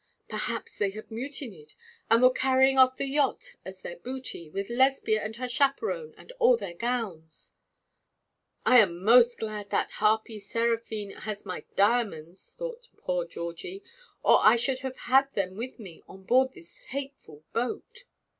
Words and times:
Perhaps 0.27 0.79
they 0.79 0.89
had 0.89 1.11
mutinied, 1.11 1.73
and 2.09 2.23
were 2.23 2.33
carrying 2.33 2.75
off 2.75 2.97
the 2.97 3.05
yacht 3.05 3.53
as 3.63 3.81
their 3.81 3.97
booty, 3.97 4.49
with 4.49 4.67
Lesbia 4.67 5.21
and 5.23 5.35
her 5.35 5.47
chaperon, 5.47 6.15
and 6.17 6.31
all 6.39 6.57
their 6.57 6.73
gowns. 6.73 7.53
'I 8.65 8.79
am 8.79 8.93
almost 9.07 9.37
glad 9.37 9.69
that 9.69 9.91
harpy 9.91 10.39
Seraphine 10.39 11.11
has 11.11 11.45
my 11.45 11.63
diamonds,' 11.75 12.55
thought 12.55 12.89
poor 12.97 13.25
Georgie, 13.27 13.83
'or 14.23 14.39
I 14.41 14.55
should 14.55 14.79
have 14.79 14.97
had 14.97 15.31
them 15.35 15.55
with 15.55 15.77
me 15.77 16.01
on 16.07 16.23
board 16.23 16.53
this 16.53 16.85
hateful 16.85 17.43
boat.' 17.53 18.05